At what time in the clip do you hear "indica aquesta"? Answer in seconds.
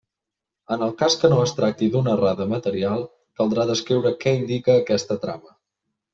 4.41-5.21